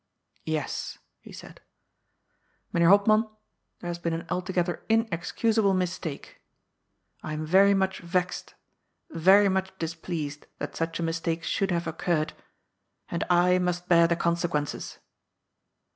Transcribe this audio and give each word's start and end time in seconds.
j" 0.47 0.53
Yes," 0.53 0.97
he 1.19 1.31
said," 1.31 1.61
Mr. 2.73 2.89
Hopman, 2.89 3.29
there 3.81 3.87
has 3.87 3.99
been 3.99 4.13
an 4.15 4.25
alto 4.31 4.51
gether 4.51 4.81
inexcusable 4.89 5.75
mistake. 5.75 6.41
I 7.21 7.33
am 7.33 7.45
very 7.45 7.75
much 7.75 7.99
vexed, 7.99 8.55
very 9.11 9.47
much 9.47 9.71
displeased, 9.77 10.47
that 10.57 10.75
such 10.75 10.99
a 10.99 11.03
mistake 11.03 11.43
should 11.43 11.69
have 11.69 11.85
occurred, 11.85 12.33
and 13.09 13.23
I 13.29 13.59
must 13.59 13.87
bear 13.89 14.07
the 14.07 14.15
consequences." 14.15 14.97